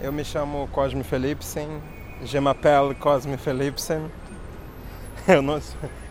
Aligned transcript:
Eu 0.00 0.12
me 0.12 0.22
chamo 0.24 0.68
Cosme 0.72 1.02
Philipsen, 1.02 1.68
je 2.24 2.38
m'appelle 2.38 2.94
Cosme 2.94 3.36
Philipsen. 3.36 4.02
Eu 5.26 5.42
não, 5.42 5.60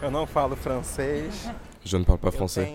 eu 0.04 0.12
não 0.12 0.28
falo 0.28 0.56
francês. 0.56 1.50
Je 1.84 1.98
ne 1.98 2.04
parle 2.04 2.20
pas 2.20 2.32
français. 2.32 2.72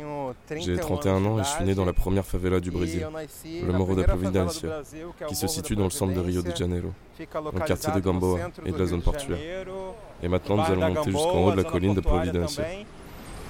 J'ai 0.57 0.77
31 0.77 1.21
31 1.21 1.27
ans 1.27 1.39
et 1.39 1.45
je 1.45 1.49
suis 1.51 1.65
né 1.65 1.75
dans 1.75 1.85
la 1.85 1.93
première 1.93 2.25
favela 2.25 2.59
du 2.59 2.71
e 2.71 2.73
Brésil, 2.73 3.07
le 3.65 3.73
Morro 3.73 3.95
da 3.95 4.05
Providência, 4.05 4.83
qui 5.29 5.37
se 5.37 5.47
situe 5.47 5.77
dans 5.77 5.85
le 5.85 5.91
centre 5.91 6.15
de 6.15 6.21
Rio 6.21 6.43
de. 6.43 6.57
Janeiro. 6.57 6.93
Fica 7.17 7.41
quartier 7.65 7.93
de 7.93 8.01
Gamboa 8.01 8.41
et 8.65 8.73
de 8.73 8.79
la 8.79 8.87
zone 8.87 9.03
portuaire. 9.03 9.67
Et 10.23 10.29
maintenant, 10.29 10.57
nous 10.57 10.63
allons 10.63 10.95
monter 10.95 11.13
jusqu'en 11.13 11.45
haut 11.45 11.53
de 11.53 11.59
la 11.59 11.65
colline 11.65 11.95
de 11.95 12.01
Providência. 12.01 12.65
também. 12.65 12.87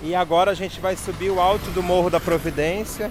E 0.05 0.17
agora 0.17 0.51
a 0.51 0.55
gente 0.55 0.81
vai 0.81 0.97
subir 0.97 1.31
o 1.31 1.41
alto 1.41 1.71
do 1.71 1.83
Morro 1.83 2.11
da 2.11 2.19
Providência. 2.19 3.11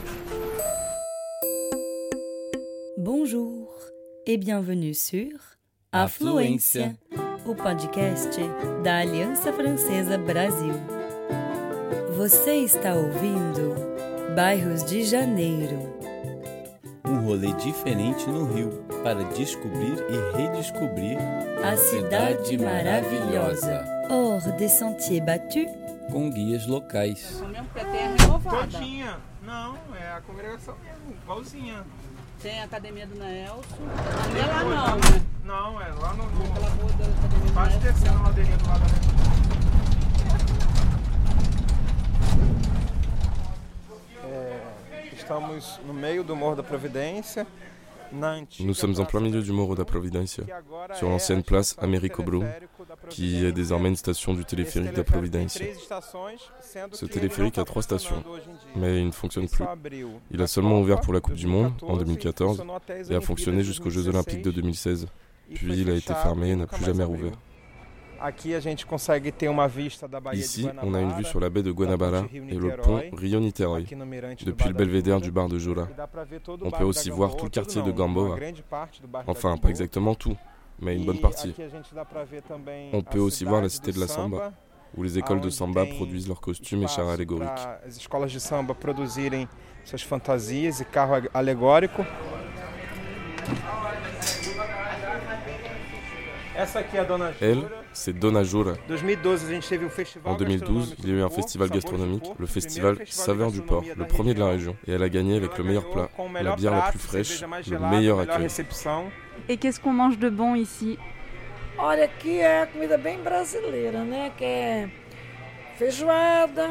Et 4.26 4.38
bienvenue 4.38 4.94
sur 4.94 5.38
Afluência, 5.92 6.98
o 7.46 7.54
podcast 7.56 8.40
da 8.84 8.98
Aliança 9.00 9.52
Francesa 9.52 10.18
Brasil. 10.18 10.74
Você 12.16 12.56
está 12.64 12.94
ouvindo 12.94 13.76
Bairros 14.36 14.84
de 14.84 15.04
Janeiro. 15.04 15.80
Um 17.06 17.22
rolê 17.26 17.52
diferente 17.54 18.28
no 18.30 18.46
Rio 18.54 18.70
para 19.04 19.24
descobrir 19.34 19.96
e 20.10 20.38
redescobrir 20.38 21.18
A 21.64 21.76
cidade 21.76 22.58
maravilhosa. 22.58 23.86
Hors 24.10 24.46
des 24.58 24.72
sentiers 24.72 25.24
battus, 25.26 25.66
com 26.12 26.30
guias 26.30 26.66
locais. 26.68 27.42
renovada. 27.92 28.68
Todinha. 28.68 29.18
Não, 29.44 29.76
é 29.96 30.14
a 30.14 30.22
congregação 30.22 30.76
mesmo, 30.84 31.12
igualzinha. 31.24 31.84
Tem 32.42 32.60
a 32.60 32.64
academia 32.64 33.06
do 33.06 33.16
Nelson. 33.20 33.62
Não 34.34 34.42
é 34.42 34.46
lá 34.48 34.64
não, 34.64 34.96
né? 34.96 35.22
Não, 35.46 35.80
é 35.80 35.90
lá 35.90 36.14
no. 36.16 36.26
no 36.26 36.44
Aquela 36.44 36.70
rua 36.70 36.92
da 36.94 37.06
academia 37.06 37.46
do 37.46 37.54
quase 37.54 37.78
descendo 37.78 38.18
a 38.18 38.22
ladeirinha 38.24 38.58
do 38.58 38.68
lado 38.68 38.82
da 38.82 39.12
É, 44.28 45.10
Estamos 45.14 45.80
no 45.86 45.94
meio 45.94 46.24
do 46.24 46.36
Morro 46.36 46.56
da 46.56 46.64
Providência. 46.64 47.46
Nous 48.60 48.74
sommes 48.74 49.00
en 49.00 49.06
plein 49.06 49.20
milieu 49.20 49.42
du 49.42 49.52
Morro 49.52 49.76
da 49.76 49.86
Providência, 49.86 50.44
sur 50.96 51.10
l'ancienne 51.10 51.44
place 51.44 51.76
Américo 51.80 52.24
Brum, 52.24 52.46
qui 53.10 53.46
est 53.46 53.52
désormais 53.52 53.90
une 53.90 53.96
station 53.96 54.34
du 54.34 54.44
téléphérique 54.46 54.94
da 54.94 55.04
Providência. 55.04 55.66
Ce 56.92 57.06
téléphérique 57.06 57.58
a 57.58 57.64
trois 57.64 57.82
stations. 57.82 58.24
Mais 58.76 59.00
il 59.00 59.08
ne 59.08 59.12
fonctionne 59.12 59.48
plus. 59.48 59.66
Il 60.32 60.42
a 60.42 60.48
seulement 60.48 60.80
ouvert 60.80 61.00
pour 61.02 61.14
la 61.14 61.20
Coupe 61.20 61.36
du 61.36 61.48
Monde 61.48 61.74
en 61.82 61.98
2014, 61.98 62.58
2014 62.58 62.58
funcionou 62.58 62.74
até 62.76 62.94
as 62.94 63.12
et 63.12 63.16
a 63.16 63.22
fonctionné 63.22 63.64
jusqu'aux 63.64 63.90
Jeux 63.90 64.08
Olympiques 64.08 64.42
de 64.42 64.52
2016. 64.52 65.06
e 65.06 65.54
Puis 65.54 65.80
il 65.80 65.90
a 65.90 65.94
été 65.94 66.14
fermé 66.14 66.50
et 66.50 66.56
n'a 66.56 66.68
plus 66.68 66.80
mais 66.82 66.88
jamais 66.88 67.04
rouvert. 67.04 67.34
Ici, 70.34 70.68
on 70.84 70.94
a 70.94 71.00
une 71.02 71.14
vue 71.14 71.24
sur 71.24 71.40
la 71.40 71.50
baie 71.50 71.64
de 71.64 71.72
Guanabara 71.72 72.26
et 72.34 72.56
le 72.56 72.76
pont 72.78 73.02
mirante 73.12 73.64
do 73.64 73.76
depuis 74.46 74.68
le 74.70 74.74
belvédère 74.74 75.20
du 75.22 75.32
bar 75.32 75.48
de 75.48 75.58
Jura. 75.58 75.84
e 75.84 76.40
On 76.62 76.72
peut 76.72 76.84
aussi 76.84 77.10
voir 77.10 77.30
Gamboa, 77.30 77.40
tout 77.40 77.46
le 77.46 77.52
quartier 77.52 77.82
de 77.82 77.92
Gamboa. 77.92 78.38
Enfin, 79.28 79.58
pas 79.58 79.70
exactement 79.70 80.16
tout, 80.16 80.36
mais 80.80 80.96
une 80.96 81.06
bonne 81.06 81.18
E 81.18 81.22
partie, 81.22 81.54
On 82.94 83.02
peut 83.02 83.20
aussi 83.20 83.46
voir 83.46 83.62
la 83.62 83.70
cité 83.70 83.92
de 83.92 84.00
la 84.00 84.08
Samba, 84.08 84.52
où 84.96 85.04
les 85.04 85.18
écoles 85.18 85.42
de 85.42 85.50
samba 85.50 85.86
produisent 85.86 86.28
leurs 86.28 86.42
costumes 86.42 86.84
et 86.84 86.88
chars 86.88 87.10
allégoriques. 87.10 87.50
as 87.86 87.96
escolas 87.98 88.28
de 88.28 88.40
samba 88.40 88.74
produzirem 88.74 89.48
suas 89.86 90.02
fantasias 90.02 90.82
e 90.82 90.86
carro 90.86 91.14
ag- 91.16 91.30
Elle, 97.42 97.64
c'est 97.94 98.14
Dona 98.18 98.44
Jura. 98.44 98.74
2012, 98.88 99.46
a 99.46 99.50
gente 99.50 99.68
teve 99.68 99.90
festival 99.90 100.34
En 100.34 100.36
2012, 100.36 100.96
il 101.00 101.10
y 101.10 101.12
a 101.14 101.16
eu 101.18 101.22
un 101.22 101.30
festival 101.30 101.70
gastronomique, 101.70 102.24
le 102.40 102.46
festival 102.46 102.98
Saveur 103.06 103.52
du 103.52 103.62
Port, 103.62 103.84
le 103.96 104.06
premier 104.06 104.34
de 104.34 104.40
la 104.40 104.48
région, 104.48 104.76
et 104.88 104.94
elle 104.94 105.04
a 105.04 105.10
gagné 105.10 105.36
avec 105.38 105.58
le 105.58 105.64
meilleur 105.64 105.90
plat, 105.90 106.10
la 106.42 106.56
bière 106.56 106.74
la 106.74 106.92
plus 106.92 107.00
fraîche, 107.00 107.44
le 107.70 107.80
meilleur 107.80 108.20
accueil. 108.20 108.48
Et 109.50 109.58
qu'est-ce 109.58 109.80
qu'on 109.80 109.94
mange 109.94 110.18
de 110.20 110.30
bon 110.30 110.56
ici? 110.56 110.98
Olha, 111.78 112.04
aqui 112.04 112.40
é 112.40 112.62
a 112.62 112.68
comida 112.68 112.98
bem 112.98 113.18
brasileira, 113.24 114.04
né? 114.04 114.32
Que 114.38 114.46
é 114.46 114.90
feijoada. 115.78 116.70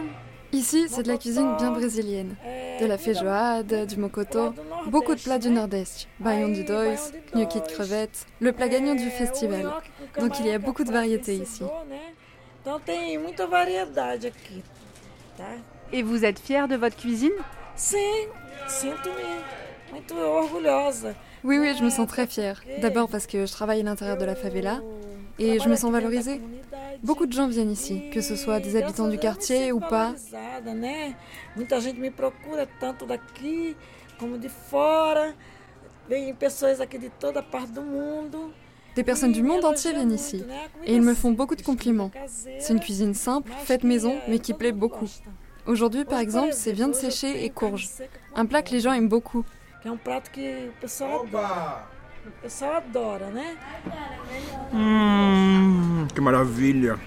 Ici, 0.52 0.86
c'est 0.88 1.02
de 1.02 1.08
la 1.08 1.16
cuisine 1.16 1.56
bien 1.56 1.70
brésilienne. 1.70 2.34
De 2.80 2.86
la 2.86 2.98
feijoada, 2.98 3.86
du 3.86 3.96
mocoto, 3.96 4.52
beaucoup 4.86 5.14
de 5.14 5.20
plats 5.20 5.38
du 5.38 5.50
Nord-Est. 5.50 6.08
Baião 6.18 6.48
de 6.48 6.62
dois, 6.62 7.12
gnocchi 7.34 7.60
de 7.60 7.66
crevettes, 7.66 8.26
le 8.40 8.52
plat 8.52 8.68
gagnant 8.68 8.94
du 8.94 9.10
festival. 9.10 9.70
Donc 10.18 10.38
il 10.40 10.46
y 10.46 10.50
a 10.50 10.58
beaucoup 10.58 10.84
de 10.84 10.90
variétés 10.90 11.36
ici. 11.36 11.62
Et 15.92 16.02
vous 16.02 16.24
êtes 16.24 16.38
fier 16.38 16.68
de 16.68 16.76
votre 16.76 16.96
cuisine? 16.96 17.32
Sim, 17.76 17.96
sinto-me 18.68 19.92
muito 19.92 20.14
orgulhosa. 20.14 21.14
Oui, 21.42 21.58
oui, 21.58 21.74
je 21.78 21.82
me 21.82 21.90
sens 21.90 22.06
très 22.06 22.26
fière. 22.26 22.62
D'abord 22.82 23.08
parce 23.08 23.26
que 23.26 23.46
je 23.46 23.52
travaille 23.52 23.80
à 23.80 23.84
l'intérieur 23.84 24.18
de 24.18 24.24
la 24.24 24.34
favela 24.34 24.80
et 25.38 25.58
je 25.58 25.68
me 25.68 25.76
sens 25.76 25.90
valorisée. 25.90 26.40
Beaucoup 27.02 27.26
de 27.26 27.32
gens 27.32 27.48
viennent 27.48 27.70
ici, 27.70 28.10
que 28.12 28.20
ce 28.20 28.36
soit 28.36 28.60
des 28.60 28.76
habitants 28.76 29.08
du 29.08 29.18
quartier 29.18 29.72
ou 29.72 29.80
pas. 29.80 30.14
Muita 31.56 31.80
gente 31.80 31.98
me 31.98 32.10
procura 32.10 32.66
tanto 32.78 33.06
daqui 33.06 33.76
como 34.18 34.38
de 34.38 34.48
fora. 34.48 35.34
Vem 36.08 36.34
pessoas 36.34 36.80
aqui 36.80 36.98
de 36.98 37.08
toda 37.08 37.42
parte 37.42 37.72
do 37.72 37.82
mundo. 37.82 38.52
Des 38.96 39.04
personnes 39.04 39.32
du 39.32 39.42
monde 39.42 39.64
entier 39.64 39.92
viennent 39.92 40.12
ici. 40.12 40.44
Et 40.84 40.94
ils 40.94 41.02
me 41.02 41.14
font 41.14 41.30
beaucoup 41.30 41.54
de 41.54 41.62
compliments. 41.62 42.10
C'est 42.58 42.72
une 42.72 42.80
cuisine 42.80 43.14
simple, 43.14 43.52
faite 43.64 43.84
maison, 43.84 44.16
mais 44.28 44.40
qui 44.40 44.52
plaît 44.52 44.72
beaucoup. 44.72 45.08
Aujourd'hui, 45.66 46.04
par 46.04 46.18
exemple, 46.18 46.52
c'est 46.52 46.72
viande 46.72 46.94
séchée 46.94 47.44
et 47.44 47.50
courge. 47.50 47.88
Un 48.34 48.46
plat 48.46 48.62
que 48.62 48.72
les 48.72 48.80
gens 48.80 48.92
aiment 48.92 49.08
beaucoup. 49.08 49.44
Que 49.82 49.88
o 52.26 52.30
pessoal 52.42 52.76
adora. 52.76 53.26
Né? 53.26 53.56
Hum, 54.72 56.06
que 56.14 56.20
maravilha. 56.20 56.98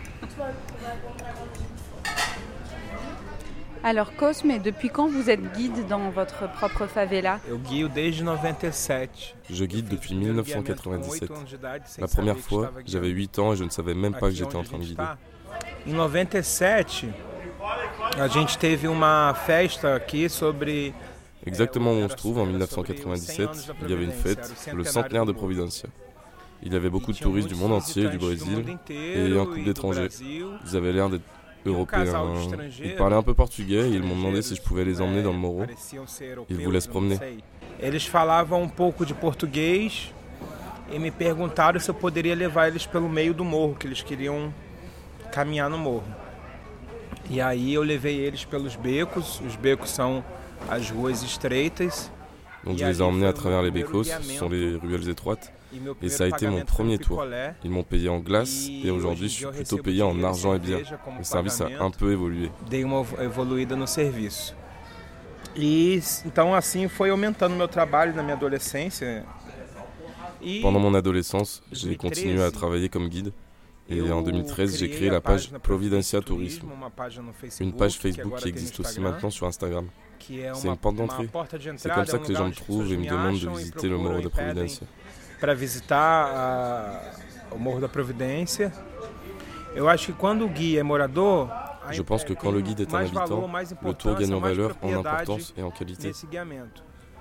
Alors 3.86 4.14
Cosme, 4.16 4.60
depuis 4.60 4.90
quand 4.90 5.10
vous 5.10 5.30
êtes 5.30 5.42
guide 5.58 5.86
dans 5.88 6.10
votre 6.10 6.48
propre 6.54 6.88
favela? 6.88 7.42
Eu 7.46 7.58
guio 7.58 7.90
desde 7.90 8.24
97. 8.24 9.36
Je 9.50 9.66
guide 9.66 9.90
depuis 9.90 10.08
Fiz 10.08 10.18
o 10.18 10.20
primeiro 10.22 10.44
guiamento 10.44 10.84
com 10.84 10.90
1997. 10.92 11.22
oito 11.22 11.34
anos 11.34 11.50
de 11.50 11.56
idade, 11.56 11.90
sem 11.90 12.02
La 12.02 12.08
première 12.08 12.36
que 12.36 12.42
fois, 12.44 12.68
estava 12.68 12.82
j'avais 12.86 13.08
guiando. 13.14 13.20
8 13.20 13.40
ans 13.40 13.54
et 13.54 13.56
je 13.58 13.64
ne 13.66 13.70
savais 13.70 13.94
même 13.94 14.14
pas 14.14 14.30
que 14.30 14.36
j'étais 14.36 14.56
en 14.56 14.64
train 14.64 14.78
de 14.78 14.86
guider. 14.86 15.04
Em 15.86 15.92
97, 15.94 17.10
a 18.18 18.28
gente 18.30 18.58
teve 18.58 18.88
uma 18.88 19.34
festa 19.46 19.96
aqui 19.96 20.30
sobre 20.30 20.94
Exactement 21.46 21.92
où 21.92 21.96
on 21.96 22.10
se 22.10 22.16
trouve, 22.16 22.40
en 22.40 22.46
1997, 22.46 23.50
il 23.84 23.90
y 23.90 23.94
avait 23.94 24.06
une 24.06 24.12
fête, 24.12 24.54
le 24.74 24.84
centenaire 24.84 25.26
de 25.26 25.32
Providencia. 25.32 25.90
Il 26.62 26.72
y 26.72 26.76
avait 26.76 26.90
beaucoup 26.90 27.12
de 27.12 27.18
touristes 27.18 27.50
du 27.50 27.56
monde 27.56 27.74
entier, 27.74 28.08
du 28.10 28.18
Brésil, 28.18 28.78
et 28.90 29.38
un 29.38 29.46
couple 29.46 29.64
d'étrangers. 29.64 30.08
Ils 30.22 30.78
avaient 30.78 30.94
l'air 30.94 31.10
d'être 31.10 31.24
européens. 31.66 32.36
Ils 32.84 32.96
parlaient 32.96 33.16
un 33.16 33.24
peu 33.24 33.34
portugais 33.34 33.90
et 33.90 33.94
ils 33.94 34.04
m'ont 34.04 34.16
demandé 34.16 34.42
si 34.42 34.56
je 34.56 34.62
pouvais 34.62 34.86
les 34.86 35.02
emmener 35.02 35.22
dans 35.22 35.32
le 35.32 35.38
Morro. 35.38 35.64
Ils 36.50 36.64
voulaient 36.64 36.82
se 36.82 36.90
promener. 36.90 37.18
Eles 37.82 38.06
falavam 38.06 38.62
um 38.62 38.70
pouco 38.70 39.04
de 39.04 39.14
português 39.14 40.14
e 40.92 41.00
me 41.00 41.12
perguntaram 41.12 41.80
se 41.80 41.90
eu 41.90 41.94
poderia 41.94 42.36
levar 42.36 42.68
eles 42.68 42.86
pelo 42.86 43.10
meio 43.10 43.34
do 43.34 43.44
morro, 43.44 43.76
que 43.76 43.88
eles 43.88 44.02
queriam 44.02 44.54
caminhar 45.32 45.70
no 45.70 45.78
morro. 45.78 46.06
E 47.30 47.42
aí 47.42 47.74
eu 47.74 47.82
levei 47.82 48.20
eles 48.20 48.46
pelos 48.46 48.76
becos, 48.76 49.42
os 49.42 49.56
becos 49.56 49.90
são. 49.90 50.24
Donc 52.66 52.78
je 52.78 52.86
les 52.86 53.00
ai 53.00 53.02
emmenés 53.02 53.28
à 53.28 53.34
travers 53.34 53.62
les 53.62 53.72
Bécos, 53.72 54.04
ce 54.06 54.22
sont 54.38 54.50
les 54.50 54.76
ruelles 54.76 55.10
étroites. 55.10 55.52
E 55.74 55.78
Et 56.06 56.10
ça 56.10 56.26
a 56.26 56.28
été 56.28 56.48
mon 56.48 56.64
premier 56.66 56.98
tour. 57.00 57.26
Ils 57.64 57.72
m'ont 57.72 57.84
payé 57.84 58.08
en 58.08 58.20
glace 58.20 58.68
E 58.70 58.88
et 58.88 58.92
aujourd'hui 58.92 59.28
je 59.28 59.34
suis 59.34 59.46
plutôt 59.48 59.78
payé 59.78 60.02
en 60.04 60.22
argent 60.24 60.54
et 60.54 60.60
bière. 60.60 60.80
Le 61.18 61.24
service 61.24 61.60
a 61.62 61.68
un 61.84 61.90
peu 61.92 62.12
évolué. 62.12 62.52
E 65.56 65.98
s- 65.98 66.24
então 66.26 66.54
assim 66.56 66.88
foi 66.88 67.12
aumentando 67.12 67.56
meu 67.56 67.68
trabalho 67.68 68.14
na 68.16 68.22
minha 68.24 68.36
adolescência. 68.36 69.24
E 70.42 70.62
Pendant 70.62 70.80
mon 70.80 70.94
adolescence, 70.96 71.62
j'ai 71.72 71.90
2013, 71.90 71.98
continué 71.98 72.44
à 72.44 72.52
travailler 72.52 72.90
comme 72.90 73.08
guide. 73.10 73.32
Et 73.90 74.00
en 74.12 74.22
2013, 74.22 74.78
j'ai 74.78 74.90
créé 74.90 75.10
la 75.10 75.22
page 75.22 75.52
Providencia 75.62 76.22
Tourisme, 76.22 76.68
une 77.60 77.74
page 77.74 77.98
Facebook 77.98 78.38
qui 78.38 78.48
existe 78.50 78.80
aussi 78.80 79.00
maintenant 79.00 79.30
sur 79.30 79.46
Instagram. 79.48 79.88
Que 80.26 80.42
é 80.42 80.54
C'est 80.54 80.68
uma, 80.68 80.74
une 80.74 80.78
porte 80.80 80.96
d'entrée. 80.96 81.28
porta 81.28 81.58
de 81.58 81.64
C'est 81.64 81.92
entrada, 81.92 81.96
comme 81.96 82.06
ça 82.06 82.18
que 82.20 82.28
les 82.30 82.36
gens 82.36 82.48
me 82.48 82.54
trouvent 82.54 82.92
et 82.92 82.98
me 82.98 83.06
demandent 83.10 83.40
de 83.40 83.50
visiter 83.50 83.90
le 83.90 83.98
Morro 83.98 84.22
da 84.22 84.30
Providência. 84.30 84.88
para 85.40 85.54
visitar 85.54 87.14
o 87.52 87.58
Morro 87.58 87.80
da 87.82 87.90
Providência. 87.90 88.72
Eu 89.76 89.90
acho 89.90 90.08
que 90.08 90.14
quando 90.14 90.46
o 90.46 90.50
guia 90.50 90.80
é 90.82 90.84
morador, 90.84 91.50
Je 91.92 92.02
pense 92.02 92.24
que 92.24 92.34
quand 92.34 92.52
le 92.52 92.62
guide 92.62 92.82
est 92.82 92.94
un 92.94 93.00
habitant, 93.00 93.50
le 93.84 93.94
tour 93.94 94.16
gagne 94.16 94.34
en 94.34 94.40
valeur, 94.40 94.78
en 94.82 94.94
importance 94.94 95.54
et 95.58 95.64
en 95.64 95.72
qualité. 95.72 96.12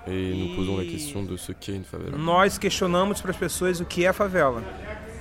Et 0.06 0.34
nous 0.34 0.56
posons 0.56 0.76
la 0.76 0.84
question 0.84 1.22
de 1.22 1.36
ce 1.36 1.52
qu'est 1.52 1.74
une 1.74 1.84
favela. 1.84 2.16
Nós 2.16 2.58
questionamos 2.58 3.20
para 3.20 3.30
as 3.32 3.36
pessoas 3.36 3.80
o 3.80 3.84
que 3.84 4.04
é 4.04 4.12
favela. 4.12 4.62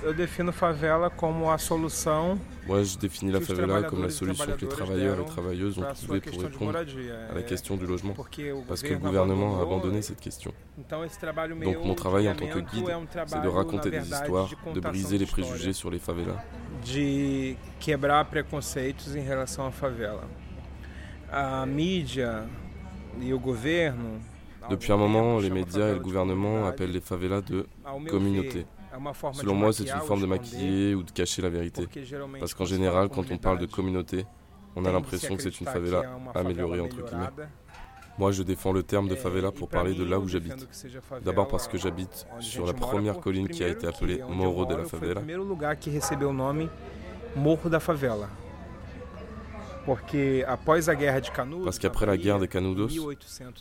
Eu 0.04 0.14
defino 0.14 0.52
favela 0.52 1.10
como 1.12 1.52
a 1.52 1.58
solução 1.60 2.40
Moi, 2.66 2.84
je 2.84 2.98
définis 2.98 3.32
la 3.32 3.42
favela 3.42 3.84
comme 3.84 4.04
la 4.04 4.10
solution 4.10 4.46
que 4.46 4.66
les 4.66 4.68
travailleurs 4.68 5.20
et 5.20 5.26
travailleuses 5.26 5.78
ont 5.78 5.94
trouvée 5.94 6.22
pour 6.22 6.42
répondre 6.42 6.78
à 6.78 7.34
la 7.36 7.44
question 7.44 7.76
du 7.76 7.86
logement, 7.86 8.14
parce 8.68 8.82
que 8.82 8.94
le 8.94 9.00
gouvernement 9.00 9.60
a 9.60 9.64
abandonné 9.64 10.02
cette 10.02 10.20
question. 10.20 10.54
Donc 10.78 11.86
mon 11.86 11.96
travail 11.96 12.30
en 12.30 12.36
tant 12.36 12.48
que 12.48 12.60
guide, 12.60 12.86
c'est 13.28 13.42
de 13.42 13.48
raconter 13.48 13.92
des 13.92 14.10
histoires, 14.10 14.50
de 14.74 14.80
briser 14.80 15.18
les 15.18 15.26
préjugés 15.26 15.74
sur 15.74 15.92
les 15.92 16.00
favelas. 16.00 16.44
de 16.84 17.56
quebrar 17.80 18.26
preconceitos 18.26 19.16
em 19.16 19.22
relação 19.22 19.68
à 19.68 19.72
favela. 19.72 20.24
A 21.32 21.66
mídia 21.66 22.46
e 23.22 23.34
o 23.34 23.40
governo 23.40 24.20
Depuis 24.70 24.92
un 24.92 24.98
moment, 24.98 25.40
les 25.40 25.50
médias 25.50 25.90
et 25.90 25.94
le 25.94 26.00
gouvernement 26.00 26.66
appellent 26.66 26.92
les 26.92 27.02
favelas 27.02 27.42
de 27.42 27.66
communautés. 28.10 28.66
Selon 29.34 29.56
moi, 29.56 29.74
c'est 29.74 29.90
une 29.90 30.02
forme 30.02 30.22
de 30.22 30.26
maquiller 30.26 30.96
ou 30.96 31.04
de 31.04 31.12
cacher 31.12 31.42
la 31.42 31.50
vérité. 31.50 31.88
Parce 32.40 32.54
qu'en 32.54 32.66
général, 32.66 33.10
quand 33.10 33.30
on 33.32 33.38
parle 33.38 33.60
de 33.60 33.66
communauté, 33.66 34.26
on 34.76 34.86
a 34.86 34.92
l'impression 34.92 35.36
que 35.36 35.44
c'est 35.44 35.60
une 35.60 35.68
favela 35.68 36.04
améliorée 36.34 36.80
entre 36.80 37.04
guillemets. 37.04 37.30
Moi, 38.18 38.32
je 38.32 38.44
défends 38.44 38.74
le 38.74 38.84
terme 38.84 39.08
de 39.08 39.16
favela 39.16 39.52
pour 39.52 39.70
parler 39.70 39.94
de 39.94 40.04
là 40.04 40.20
où 40.20 40.28
j'habite. 40.28 40.68
D'abord 41.24 41.48
parce 41.48 41.68
que 41.68 41.78
j'habite 41.78 42.28
sur 42.40 42.66
la 42.66 42.74
première 42.74 43.20
colline 43.20 43.48
qui 43.48 43.64
a 43.64 43.68
été 43.68 43.88
appelée 43.88 44.22
Morro 44.30 44.66
de 44.66 44.76
la 44.76 44.86
Favela. 44.86 45.22
Parce 51.64 51.80
qu'après 51.80 52.06
la 52.06 52.18
guerre 52.18 52.40
des 52.40 52.48
Canudos, 52.48 52.90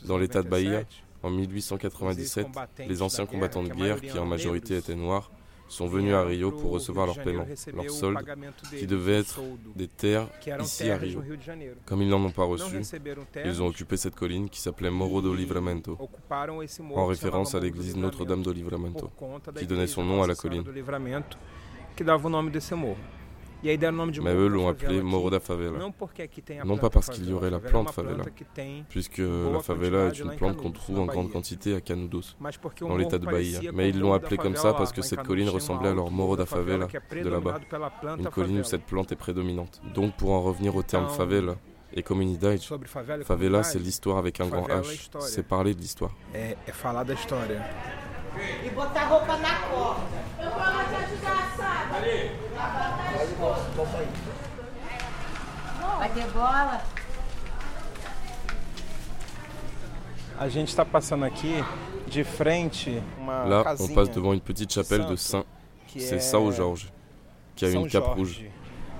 dans 0.04 0.18
l'état 0.18 0.42
de 0.42 0.48
Bahia, 0.48 0.82
en 1.22 1.30
1897, 1.30 2.46
les 2.88 3.02
anciens 3.02 3.26
combattants 3.26 3.62
de 3.62 3.70
guerre, 3.70 4.00
qui 4.00 4.18
en 4.18 4.26
majorité 4.26 4.76
étaient 4.76 4.94
noirs, 4.94 5.30
sont 5.70 5.86
venus 5.86 6.14
à 6.14 6.24
Rio 6.24 6.50
pour 6.50 6.72
recevoir 6.72 7.06
leur 7.06 7.22
paiement, 7.22 7.46
leur 7.74 7.90
solde, 7.90 8.18
qui 8.76 8.86
devait 8.86 9.20
être 9.20 9.40
des 9.76 9.86
terres 9.86 10.26
ici 10.60 10.90
à 10.90 10.96
Rio. 10.96 11.22
Comme 11.86 12.02
ils 12.02 12.08
n'en 12.08 12.22
ont 12.24 12.30
pas 12.30 12.44
reçu, 12.44 12.80
ils 13.44 13.62
ont 13.62 13.68
occupé 13.68 13.96
cette 13.96 14.16
colline 14.16 14.48
qui 14.48 14.60
s'appelait 14.60 14.90
Morro 14.90 15.22
do 15.22 15.32
Livramento, 15.32 15.96
en 16.94 17.06
référence 17.06 17.54
à 17.54 17.60
l'église 17.60 17.96
Notre-Dame 17.96 18.42
do 18.42 18.52
Livramento, 18.52 19.10
qui 19.56 19.66
donnait 19.66 19.86
son 19.86 20.04
nom 20.04 20.22
à 20.22 20.26
la 20.26 20.34
colline. 20.34 20.64
Mais 24.22 24.34
eux 24.34 24.46
l'ont 24.48 24.68
appelé 24.68 24.98
aqui. 24.98 25.30
da 25.30 25.40
Favela, 25.40 25.78
Non 26.64 26.76
pas 26.78 26.90
parce 26.90 27.10
qu'il 27.10 27.28
y 27.28 27.32
aurait 27.32 27.50
la 27.50 27.58
plante 27.60 27.90
favela. 27.90 28.24
puisque 28.88 29.18
la 29.18 29.60
favela 29.60 30.06
est 30.06 30.18
une 30.18 30.34
plante 30.36 30.56
qu'on 30.56 30.70
trouve 30.70 31.00
en 31.00 31.06
grande 31.06 31.30
quantité 31.30 31.74
à 31.74 31.80
Canudos, 31.80 32.36
dans 32.80 32.96
l'état 32.96 33.18
de 33.18 33.26
Bahia. 33.26 33.60
Mais 33.72 33.90
ils 33.90 33.98
l'ont 34.00 34.12
appelé 34.12 34.36
comme 34.36 34.56
ça 34.56 34.72
parce 34.72 34.92
que 34.92 35.00
em 35.00 35.02
cette 35.02 35.22
colline 35.22 35.48
ressemblait 35.48 35.90
à 35.90 35.94
leur 35.94 36.10
Morro 36.10 36.36
da 36.36 36.46
favela, 36.46 36.86
de 36.86 37.28
là-bas. 37.28 37.60
Une 38.18 38.28
colline 38.28 38.60
où 38.60 38.64
cette 38.64 38.84
plante 38.84 39.12
est 39.12 39.16
prédominante. 39.16 39.80
Donc 39.94 40.16
pour 40.16 40.32
en 40.32 40.42
revenir 40.42 40.74
au 40.76 40.82
terme 40.82 41.08
favela 41.08 41.56
et 41.92 42.02
comunidade, 42.02 42.60
favela 43.24 43.62
c'est 43.62 43.78
l'histoire 43.78 44.18
avec 44.18 44.40
un 44.40 44.46
grand 44.46 44.68
H, 44.68 45.08
c'est 45.20 45.42
parler 45.46 45.74
de 45.74 45.80
l'histoire. 45.80 46.12
Ter 56.14 56.26
bola? 56.32 56.80
A 60.38 60.48
gente 60.48 60.68
está 60.68 60.84
passando 60.84 61.24
aqui 61.24 61.62
de 62.06 62.24
frente 62.24 63.02
uma 63.18 63.44
Là, 63.44 63.76
on 63.78 63.88
passe 63.88 64.10
devant 64.10 64.32
une 64.32 64.40
petite 64.40 64.72
chapelle 64.72 65.04
de 65.06 65.16
saint, 65.16 65.44
que 65.86 66.00
c'est 66.00 66.16
é 66.16 66.18
São 66.18 66.50
Jorge, 66.50 66.90
qui 67.54 67.66
a 67.66 67.70
São 67.70 67.82
une 67.82 67.90
cape 67.90 68.06
Jorge. 68.06 68.16
rouge. 68.16 68.50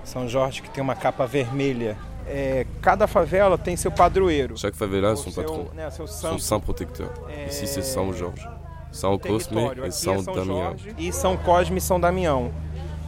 São 0.04 0.28
Jorge 0.28 0.62
que 0.62 0.70
tem 0.70 0.82
uma 0.82 0.94
capa 0.94 1.26
vermelha. 1.26 1.96
É, 2.26 2.66
cada 2.82 3.06
favela 3.06 3.56
tem 3.56 3.74
seu 3.76 3.90
padroeiro. 3.90 4.56
Chaque 4.56 4.76
favela 4.76 5.12
a 5.12 5.16
son 5.16 5.30
seu, 5.30 5.42
patron, 5.42 5.66
né, 5.74 5.90
seu 5.90 6.06
son 6.06 6.28
santo 6.28 6.42
saint 6.42 6.60
protecteur. 6.60 7.10
Ici 7.48 7.66
c'est 7.66 7.82
São 7.82 8.12
Jorge, 8.12 8.46
São 8.92 9.18
Cosme 9.18 9.66
Aqui 9.66 9.92
São 9.92 10.14
é 10.14 10.22
São 10.22 10.34
Damião. 10.34 10.76
E 10.98 11.12
São 11.12 11.36
Cosme 11.36 11.78
e 11.78 11.80
São 11.80 11.98
Damião. 11.98 12.52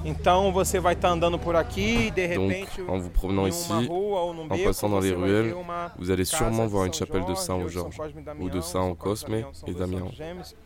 Então 0.04 0.52
você 0.52 0.81
vai 0.81 0.94
estar 0.94 1.10
andando 1.10 1.38
por 1.38 1.54
aqui 1.54 2.08
e 2.08 2.10
de 2.10 2.34
Donc 2.34 2.69
en 2.88 2.99
vous 2.99 3.10
promenant 3.10 3.46
em 3.46 3.50
ici, 3.50 3.70
uma 3.70 3.87
rua 3.87 4.20
ou 4.22 4.34
num 4.34 4.44
en 4.44 4.64
passant 4.64 4.88
dans 4.88 5.00
les 5.00 5.12
ruelles, 5.12 5.54
vous 5.96 6.10
allez 6.10 6.25
sûrement 6.25 6.66
voir 6.66 6.87
une 6.87 6.94
chapelle 6.94 7.25
de 7.25 7.32
ou 7.32 7.69
Jorge, 7.69 7.96
Cosme 7.96 8.20
e 8.20 8.43
ou 8.43 8.50
de 8.50 8.60
São 8.60 8.96
Cosme 8.96 9.44
são 9.52 9.69
et 9.69 9.75
Damião, 9.75 10.10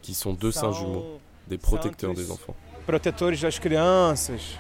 qui 0.00 0.14
sont 0.14 0.32
deux 0.32 0.52
saints 0.52 0.72
jumeaux, 0.72 1.18
des 1.46 1.58
protecteurs 1.58 2.14
des 2.14 2.30
enfants. 2.30 2.54
protetores 2.86 3.40
das 3.40 3.58
crianças. 3.58 4.56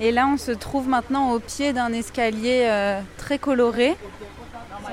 Et 0.00 0.12
là, 0.12 0.26
on 0.26 0.38
se 0.38 0.52
trouve 0.52 0.88
maintenant 0.88 1.32
au 1.32 1.40
pied 1.40 1.74
d'un 1.74 1.92
escalier 1.92 2.64
euh, 2.64 3.02
très 3.18 3.38
coloré. 3.38 3.96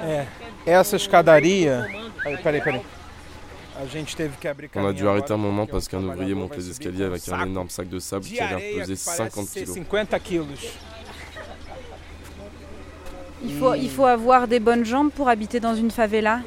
É, 0.04 0.26
essa 0.66 0.98
escadaria. 0.98 1.88
Peraí, 2.22 2.62
peraí, 2.62 2.82
On 4.76 4.86
a 4.88 4.94
dû 4.94 5.08
arrêter 5.08 5.34
un 5.34 5.38
moment 5.38 5.66
parce 5.68 5.88
qu'un 5.88 6.00
um 6.00 6.10
ouvrier 6.10 6.34
monte 6.34 6.56
les 6.56 6.70
escaliers 6.70 7.04
um 7.04 7.12
avec 7.12 7.22
un 7.28 7.32
saco 7.32 7.46
énorme 7.46 7.70
sac 7.70 7.90
de 7.90 8.00
sable 8.00 8.26
qui 8.26 8.40
a 8.40 8.58
l'air 8.58 8.80
peser 8.80 8.96
que 8.96 9.06
parece 9.06 9.18
50 9.18 9.46
ser 9.48 9.60
kilos. 9.62 9.76
50 9.76 10.20
quilos. 10.24 10.46
Il 13.44 13.54
faut, 13.60 13.76
il 13.76 13.90
faut 13.90 14.06
avoir 14.06 14.48
des 14.48 14.60
bonnes 14.60 14.84
jambes 14.84 15.12
pour 15.12 15.30
habiter 15.30 15.60
dans 15.60 15.76
une 15.76 15.92
favela. 15.92 16.42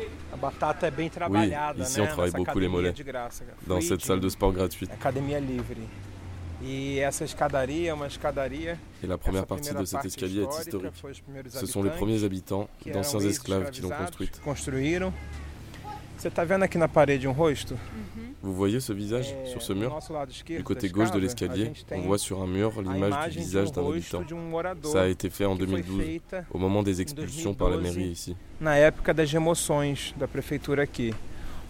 Trabalhada, 1.12 1.82
ici 1.82 2.00
on 2.00 2.06
travaille 2.06 2.32
beaucoup 2.32 2.58
les 2.58 2.68
mollets. 2.68 2.94
Dans 3.66 3.80
cette 3.80 4.00
salle 4.00 4.20
de 4.20 4.28
sport 4.28 4.52
gratuite. 4.52 4.90
E. 6.62 7.04
Et 9.02 9.06
la 9.06 9.18
première 9.18 9.46
partie 9.46 9.74
de 9.74 9.84
cet 9.84 10.04
escalier 10.04 10.42
est 10.42 10.60
historique. 10.60 10.92
Ce 11.48 11.66
sont 11.66 11.82
les 11.82 11.90
premiers 11.90 12.24
habitants, 12.24 12.68
d'anciens 12.86 13.20
esclaves 13.20 13.70
qui 13.70 13.82
l'ont 13.82 13.90
construite. 13.90 14.40
Vous 18.42 18.54
voyez 18.54 18.80
ce 18.80 18.92
visage 18.92 19.34
sur 19.44 19.62
ce 19.62 19.72
mur? 19.72 19.98
Du 20.46 20.62
côté 20.62 20.88
gauche 20.88 21.10
de 21.10 21.18
l'escalier, 21.18 21.72
on 21.92 22.00
voit 22.00 22.18
sur 22.18 22.42
un 22.42 22.46
mur 22.46 22.80
l'image 22.82 23.30
du 23.30 23.38
um 23.38 23.42
visage 23.42 23.72
d'un 23.72 23.86
habitant. 23.88 24.22
um 24.30 24.82
Ça 24.84 25.02
a 25.02 25.06
été 25.06 25.30
fait 25.30 25.44
en 25.44 25.56
que 25.56 25.66
foi 25.66 25.78
2012, 25.80 26.02
feita 26.02 26.44
au 26.50 26.58
moment 26.58 26.82
des 26.82 27.00
expulsions 27.00 27.54
par 27.54 27.68
la 27.68 27.76
2012. 27.76 27.96
mairie 27.96 28.12
ici. 28.12 28.36
na 28.60 28.76
época 28.78 29.14
das 29.14 29.32
remoções 29.32 30.14
da 30.18 30.26
prefeitura 30.26 30.82
aqui. 30.82 31.14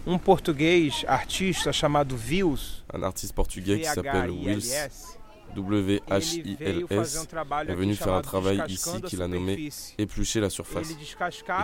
Um 0.05 0.17
português 0.17 1.05
artista 1.07 1.71
chamado 1.71 2.15
Vils, 2.17 2.83
Un 2.93 3.03
artiste 3.03 3.33
portugais 3.33 3.79
qui 3.79 3.85
s'appelle 3.85 4.31
Wills, 4.31 4.73
W-H-I-L-S, 5.55 7.27
est 7.67 7.75
venu 7.75 7.95
faire 7.95 8.13
un 8.13 8.21
travail 8.21 8.61
ici 8.67 9.01
qu'il 9.01 9.21
a 9.21 9.27
nommé 9.27 9.69
éplucher 9.97 10.39
la 10.39 10.49
surface. 10.49 10.95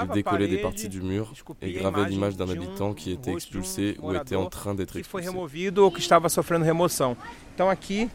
Il 0.04 0.12
décollait 0.14 0.48
des 0.48 0.58
parties 0.58 0.90
du 0.90 1.02
mur 1.02 1.34
et 1.62 1.72
gravait 1.74 2.10
l'image 2.10 2.36
d'un 2.36 2.50
habitant 2.50 2.94
qui 2.94 3.12
était 3.12 3.34
expulsé 3.34 3.98
ou 4.02 4.14
était 4.14 4.36
en 4.36 4.50
train 4.50 4.74
d'être 4.74 4.96
expulsé. 4.98 5.30
removido 5.30 5.86
ou 5.86 5.92
que 5.92 6.00
estava 6.00 6.30
sofrendo 6.30 6.66
remoção. 6.66 7.16
Então 7.54 7.70
aqui, 7.70 8.10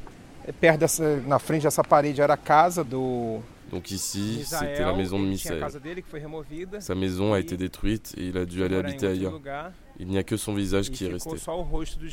perto 0.61 0.81
dessa, 0.81 1.17
na 1.27 1.39
frente 1.39 1.63
dessa 1.63 1.83
parede 1.83 2.21
era 2.21 2.35
a 2.35 2.37
casa 2.37 2.85
do 2.85 3.43
Donc 3.73 3.91
ici, 3.91 4.45
c'était 4.45 4.85
la 4.85 4.93
maison 4.93 5.19
de 5.19 5.25
Misael. 5.25 5.65
Sa 6.81 6.95
maison 6.95 7.33
a 7.33 7.41
été 7.41 7.57
détruite 7.57 8.15
et 8.19 8.27
il 8.27 8.37
a 8.37 8.45
dû 8.45 8.63
aller 8.63 8.77
habiter 8.77 9.07
ailleurs. 9.07 9.41
Il 10.03 10.09
n'y 10.09 10.19
a 10.19 10.25
que 10.25 10.37
son 10.37 10.53
visage 10.53 10.89
e 10.89 10.91
qui 10.91 11.05
est 11.07 11.13
resté. 11.13 11.31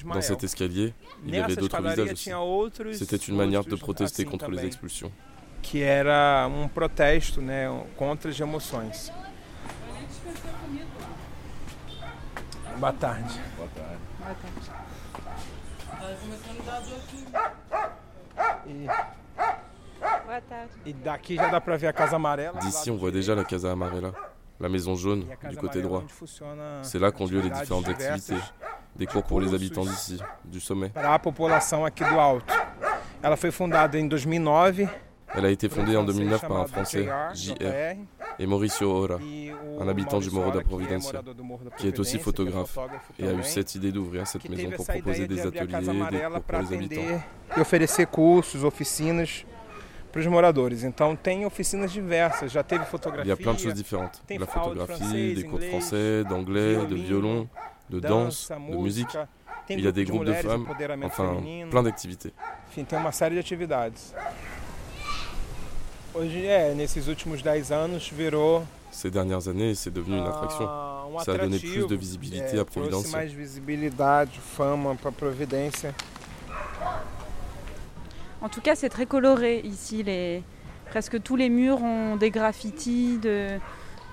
Dans 0.05 0.21
cet 0.21 0.43
escalier, 0.43 0.93
il 1.25 1.33
y 1.33 1.39
avait 1.39 1.55
d'autres 1.55 1.81
visages 1.81 2.13
aussi. 2.13 2.31
C'était 2.93 3.17
une 3.17 3.35
manière 3.35 3.63
de 3.65 3.75
protester 3.75 4.25
contre 4.25 4.49
les 4.51 4.65
expulsions. 4.65 5.11
que 5.61 5.81
era 5.81 6.47
um 6.47 6.67
protesto, 6.67 7.41
né, 7.41 7.67
contra 7.97 8.29
as 8.31 8.39
emoções. 8.39 9.11
Boa 12.77 12.93
tarde. 12.93 13.39
E, 18.65 18.87
e 20.85 20.93
daqui 20.93 21.35
já 21.35 21.49
dá 21.49 21.59
pra 21.59 21.75
ver 21.75 21.87
a 21.87 21.93
casa 21.93 22.15
amarela. 22.15 22.59
D'ici, 22.59 22.89
on 22.89 22.97
voit 22.97 23.11
déjà 23.11 23.35
la 23.35 23.43
Casa 23.43 23.71
Amarela, 23.71 24.13
la 24.59 24.69
maison 24.69 24.95
jaune 24.95 25.25
e 25.43 25.49
du 25.49 25.57
côté 25.57 25.81
droit. 25.81 26.03
C'est 26.81 26.99
là 26.99 27.11
qu'ont 27.11 27.25
lieu 27.25 27.41
les 27.41 27.49
différentes 27.49 27.87
activités, 27.87 28.41
des 28.95 29.05
cours 29.05 29.23
pour 29.23 29.39
les 29.41 29.53
habitants 29.53 29.85
d'ici, 29.85 30.19
du 30.45 30.59
sommet. 30.59 30.89
Para 30.89 31.13
a 31.13 31.19
população 31.19 31.85
aqui 31.85 32.03
do 32.03 32.19
Alto. 32.19 32.53
2009. 34.07 34.87
Elle 35.35 35.45
a 35.45 35.49
été 35.49 35.69
fondée 35.69 35.95
en 35.95 36.03
francês 36.03 36.17
2009 36.17 36.47
par 36.47 36.57
un 36.57 36.65
Français, 36.65 37.07
JR, 37.35 37.95
et 38.39 38.47
Mauricio 38.47 38.89
Ora, 38.89 39.19
e 39.21 39.51
un 39.79 39.87
habitant 39.87 40.19
du 40.19 40.31
Morro 40.31 40.49
da 40.49 40.61
da 40.61 41.21
qui 41.77 41.87
est 41.87 41.99
aussi 41.99 42.17
photographe, 42.17 42.75
et 43.19 43.27
a 43.27 43.33
eu 43.33 43.43
cette 43.43 43.75
idée 43.75 43.91
d'ouvrir 43.91 44.25
cette 44.25 44.49
maison 44.49 44.71
pour 44.71 44.87
proposer 44.87 45.27
de 45.27 45.35
des 45.35 45.45
ateliers, 45.45 45.67
des 45.67 46.19
cours 46.19 46.41
pour 46.41 46.59
les 46.61 46.73
habitants. 46.73 47.21
Para 50.11 50.19
os 50.21 50.27
moradores. 50.27 50.83
Então 50.83 51.15
tem 51.15 51.45
oficinas 51.45 51.91
diversas, 51.91 52.51
já 52.51 52.63
teve 52.63 52.85
fotografia. 52.85 53.25
Il 53.25 53.29
y 53.29 53.31
a 53.31 53.37
plein 53.37 53.53
de 53.53 53.61
choses 53.61 53.75
différentes. 53.75 54.21
De 54.27 54.37
la 54.37 54.45
photographie, 54.45 55.35
des 55.35 55.43
cours 55.43 55.59
de 55.59 55.67
français, 55.69 56.23
d'anglais, 56.27 56.85
de 56.85 56.95
violon, 56.95 57.47
de 57.89 57.99
danse, 57.99 58.49
de 58.49 58.77
musique. 58.77 59.15
Il 59.69 59.81
y 59.81 59.87
a 59.87 59.91
des 59.91 60.03
groupes 60.03 60.25
de 60.25 60.33
femmes, 60.33 60.65
enfin 61.03 61.37
plein 61.69 61.83
d'activités. 61.83 62.33
Enfim, 62.69 62.83
tem 62.85 62.97
uma 62.97 63.11
série 63.11 63.35
de 63.35 63.39
atividades. 63.39 64.13
Hoje 66.13 66.47
é, 66.47 66.73
nesses 66.73 67.07
últimos 67.07 67.43
10 67.43 67.71
anos 67.71 68.09
virou 68.09 68.63
Ces 68.91 69.11
dernières 69.11 69.47
années, 69.47 69.75
c'est 69.75 69.93
devenu 69.93 70.17
une 70.17 70.25
attraction. 70.25 70.65
um 70.65 71.19
Ça 71.23 71.33
a 71.33 71.37
donné 71.37 71.59
plus 71.59 71.85
de 71.85 71.95
visibilité 71.95 72.59
à 72.59 72.65
trouxe 72.65 72.89
Providência. 72.89 73.17
mais 73.17 73.31
visibilidade, 73.31 74.31
fama 74.57 74.95
para 74.95 75.11
Providência. 75.11 75.93
En 78.41 78.49
tout 78.49 78.61
cas, 78.61 78.75
c'est 78.75 78.89
très 78.89 79.05
coloré 79.05 79.59
ici. 79.63 80.03
Les... 80.03 80.43
Presque 80.89 81.21
tous 81.21 81.35
les 81.35 81.49
murs 81.49 81.81
ont 81.83 82.15
des 82.15 82.31
graffitis. 82.31 83.17
De... 83.17 83.59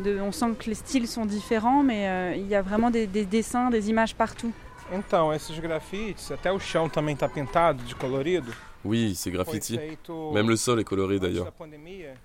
de- 0.01 0.21
On 0.21 0.33
sent 0.33 0.55
que 0.59 0.67
les 0.69 0.75
styles 0.75 1.07
sont 1.09 1.25
différents, 1.27 1.83
mais 1.83 2.09
euh, 2.09 2.35
il 2.37 2.47
y 2.49 2.55
a 2.55 2.63
vraiment 2.63 2.91
des, 2.91 3.07
des 3.07 3.25
dessins, 3.25 3.71
des 3.71 3.89
images 3.89 4.15
partout. 4.15 4.53
Então, 4.93 5.33
esses 5.33 5.59
grafites, 5.61 6.31
até 6.31 6.53
o 6.53 6.61
chão 6.61 6.89
também 6.89 7.15
está 7.15 7.29
pintado 7.29 7.83
de 7.83 7.95
colorido? 7.97 8.53
Oui, 8.85 9.17
ces 9.17 9.31
Foi 9.31 9.33
graffitis. 9.33 9.77
feito 9.79 10.31
Même 10.33 10.49
le 10.49 10.57
sol 10.57 10.79
est 10.79 10.85
coloré 10.85 11.19
d'ailleurs. 11.19 11.53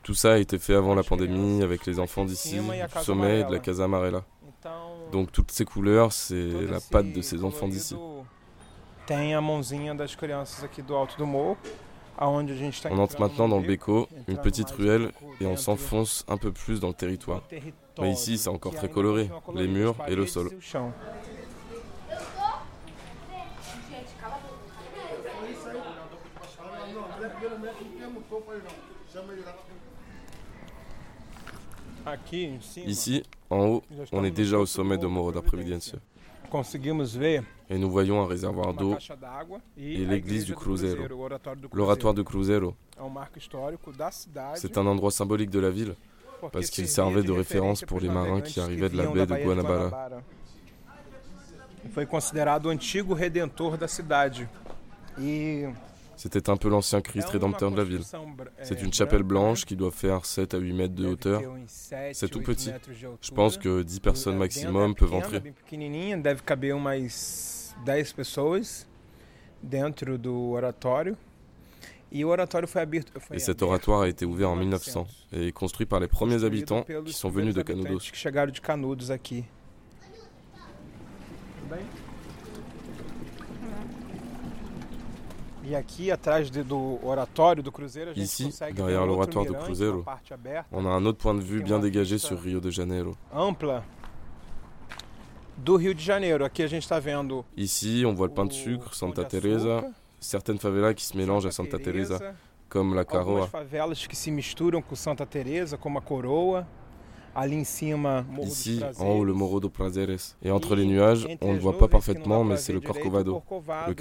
Tout 0.04 0.14
ça 0.14 0.34
a 0.34 0.38
été 0.38 0.60
fait 0.60 0.76
avant 0.76 0.94
la 0.94 1.02
pandémie 1.02 1.64
avec 1.64 1.88
les 1.88 1.98
enfants 2.00 2.24
d'ici, 2.24 2.60
du 2.60 3.04
sommet 3.04 3.40
et 3.40 3.44
de 3.46 3.52
la 3.52 3.58
Casa 3.58 3.86
Amarela. 3.86 4.24
Então, 4.48 5.10
Donc 5.12 5.32
toutes 5.32 5.50
ces 5.52 5.66
couleurs, 5.66 6.12
c'est 6.14 6.52
la 6.70 6.80
patte 6.80 7.12
de 7.12 7.22
ces 7.24 7.44
enfants 7.44 7.68
d'ici. 7.68 7.96
Tem 9.08 9.34
a 9.34 9.42
mãozinha 9.42 9.96
das 9.96 10.16
crianças 10.16 10.64
aqui 10.64 10.84
do 10.84 10.96
alto 10.96 11.18
do 11.18 11.26
morro, 11.26 11.58
On 12.20 13.00
entre 13.00 13.20
maintenant 13.20 13.50
dans 13.50 13.60
le 13.60 13.66
Beco, 13.68 14.08
une 14.28 14.38
petite 14.38 14.70
ruelle, 14.72 15.12
et 15.40 15.46
on 15.46 15.58
s'enfonce 15.58 16.26
un 16.28 16.38
peu 16.38 16.52
plus 16.52 16.80
dans 16.80 16.90
le 16.90 16.94
territoire. 16.94 17.42
Mais 18.00 18.12
ici, 18.12 18.38
c'est 18.38 18.50
encore 18.50 18.74
très 18.76 18.90
coloré, 18.90 19.30
les 19.56 19.68
murs 19.68 19.96
et 20.08 20.16
le 20.16 20.26
sol. 20.26 20.50
Cima, 20.62 20.94
Ici, 32.88 33.24
en 33.50 33.66
haut, 33.66 33.84
on 34.12 34.24
est 34.24 34.32
déjà 34.32 34.58
au 34.58 34.66
sommet 34.66 34.98
de 34.98 35.08
Morro 35.08 35.32
da 35.32 35.42
Providência. 35.42 36.00
Conseguimos 36.00 36.00
ver 36.00 36.11
Et 37.70 37.78
nous 37.78 37.90
voyons 37.90 38.22
un 38.22 38.28
réservoir 38.28 38.74
d'eau 38.74 38.98
et 39.78 40.06
l'église 40.06 40.46
du 40.46 40.54
Cruzeiro. 40.56 41.04
L'oratoire 41.74 42.14
de 42.14 42.22
Cruzeiro, 42.22 42.76
um 43.00 43.18
c'est 44.56 44.78
un 44.78 44.86
endroit 44.86 45.12
symbolique 45.12 45.50
de 45.50 45.60
la 45.60 45.70
ville 45.70 45.96
parce 46.52 46.70
qu'il 46.70 46.88
servait 46.88 47.24
de 47.24 47.32
référence 47.32 47.82
pour 47.82 48.00
les 48.00 48.10
marins 48.10 48.42
qui 48.42 48.60
arrivaient 48.60 48.90
de 48.90 48.98
la 48.98 49.08
baie 49.08 49.26
de 49.26 49.36
Guanabara. 49.36 50.22
Foi 51.94 52.06
considerado 52.06 52.68
o 52.68 52.70
antigo 52.70 53.16
redentor 53.16 53.76
da 53.76 53.88
cidade. 53.88 54.48
E 55.18 55.68
C'était 56.16 56.50
un 56.50 56.58
peu 56.58 56.70
l'ancien 56.70 57.02
Christ 57.02 57.30
rédempteur 57.30 57.72
de 57.72 57.78
la 57.78 57.84
ville. 57.84 58.02
C'est 58.62 58.82
une 58.82 58.94
chapelle 58.94 59.24
blanche 59.24 59.66
qui 59.66 59.76
doit 59.76 59.92
faire 59.92 60.26
7 60.26 60.54
à 60.54 60.58
8 60.58 60.74
mètres 60.74 60.94
de 60.96 61.08
hauteur. 61.08 61.42
C'est 61.68 62.30
tout 62.30 62.42
petit. 62.42 62.72
Je 63.22 63.32
pense 63.32 63.58
que 63.58 63.82
10 63.82 64.00
personnes 64.00 64.38
maximum 64.38 64.94
peuvent 64.96 65.14
entrer. 65.14 65.40
bem 65.40 65.54
pequenininha, 65.54 66.18
deve 66.18 66.42
caber 66.44 66.74
umas 66.74 67.76
10 67.86 68.14
pessoas 68.14 68.88
dentro 69.64 70.18
do 70.18 70.52
oratório. 70.52 71.16
E 72.14 72.26
Et 73.32 73.40
cet 73.40 73.62
oratoire 73.62 74.02
a 74.02 74.10
été 74.10 74.26
ouvert 74.26 74.50
en 74.50 74.56
em 74.58 74.60
1900 74.60 75.08
et 75.32 75.48
est 75.48 75.52
construit 75.54 75.86
par 75.86 76.02
les 76.02 76.10
premiers 76.10 76.44
habitants 76.44 76.84
qui 77.06 77.14
sont 77.14 77.30
venus 77.30 77.56
de 77.56 77.62
Canudos. 77.62 77.86
habitantes 77.88 78.12
que 78.12 78.18
chegaram 78.18 78.52
de 78.52 78.60
Canudos 78.60 79.10
aqui. 79.10 79.46
Tudo 81.56 81.70
bem? 81.70 81.80
E 81.80 81.86
aqui 83.00 83.30
atrás 83.32 83.40
de- 83.40 83.48
do 83.48 83.62
oratório 83.62 83.90
do 83.90 84.06
Cruzeiro 84.06 84.30
a 84.30 85.30
gente 85.32 85.50
Ici, 88.16 88.50
derrière 88.74 89.06
l'oratoire 89.06 89.46
do 89.46 89.54
Cruzeiro, 89.54 90.04
On 90.72 90.86
a 90.86 90.90
un 90.90 91.06
autre 91.06 91.20
point 91.20 91.36
de 91.36 91.42
vue 91.42 91.62
bien 91.62 91.80
dégagé 91.80 92.18
sur 92.18 92.40
Rio 92.40 92.60
de 92.60 92.70
Janeiro. 92.70 93.16
ampla 93.32 93.84
do 95.58 95.76
Rio 95.76 95.94
de 95.94 96.00
Janeiro. 96.00 96.46
Ici, 97.56 98.04
on 98.06 98.14
voit 98.14 98.28
le 98.28 98.34
pain 98.34 98.46
de 98.46 98.54
sucre, 98.54 98.94
Santa 98.96 99.24
Teresa, 99.24 99.84
certaines 100.20 100.58
favelas 100.60 100.94
qui 100.96 101.06
se 101.06 101.16
mélangent 101.16 101.46
à 101.46 101.52
Santa 101.52 101.78
Teresa, 101.78 102.20
comme 102.68 102.96
la 102.96 103.06
Caroa. 103.06 103.48
favelas 103.48 104.08
que 104.08 104.16
se 104.16 104.32
misturam 104.32 104.82
com 104.82 104.96
Santa 104.96 105.26
Teresa, 105.26 105.78
como 105.78 106.00
a 106.00 106.02
Coroa. 106.02 106.66
Ici, 108.44 108.82
en 109.00 109.08
haut, 109.08 109.24
le. 109.24 109.34
Morro 109.34 109.60
do 109.60 109.70
Prazeres. 109.70 110.36
Et 110.44 110.52
entre 110.52 110.74
E 110.74 110.76
les 110.76 110.86
nuages, 110.86 111.26
entre 111.26 111.38
on 111.42 111.50
ne 111.50 111.54
le 111.54 111.60
voit 111.60 111.78
pas 111.78 111.88
parfaitement, 111.88 112.44
mais 112.44 112.58
c'est 112.58 112.74
le 112.74 112.82
Corcovado. 112.82 113.42
le 113.88 113.94